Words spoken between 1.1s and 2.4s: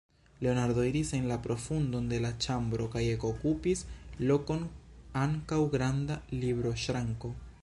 en la profundon de la